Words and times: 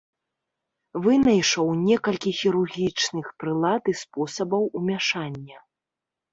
Вынайшаў 1.07 1.67
некалькі 1.89 2.33
хірургічных 2.39 3.31
прылад 3.45 3.83
і 3.95 3.97
спосабаў 4.03 4.63
умяшання. 4.83 5.57